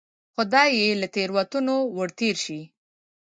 [0.35, 2.61] خدای یې له تېروتنو ورتېر شي.